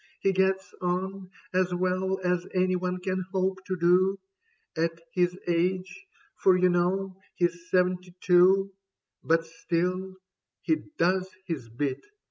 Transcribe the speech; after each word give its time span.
He 0.19 0.31
gets 0.31 0.73
on 0.81 1.29
As 1.53 1.75
well 1.75 2.19
as 2.23 2.47
anyone 2.55 3.01
can 3.01 3.21
hope 3.31 3.63
to 3.65 3.77
do 3.77 4.17
At 4.75 4.99
his 5.13 5.37
age— 5.47 6.07
^for 6.43 6.59
you 6.59 6.69
know 6.69 7.21
he's 7.35 7.69
seventy 7.69 8.15
two; 8.19 8.73
But 9.23 9.45
still, 9.45 10.15
he 10.63 10.77
does 10.97 11.29
his 11.45 11.69
bit. 11.69 12.03